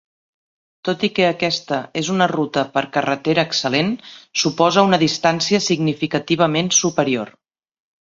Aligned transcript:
Tot 0.87 1.03
i 1.07 1.09
que 1.17 1.21
tota 1.27 1.35
aquesta 1.35 1.77
és 2.01 2.09
una 2.13 2.29
ruta 2.33 2.65
per 2.79 2.83
carretera 2.97 3.45
excel·lent, 3.51 3.93
suposa 4.47 4.87
una 4.91 5.03
distància 5.07 5.63
significativament 5.71 6.77
superior. 6.83 7.37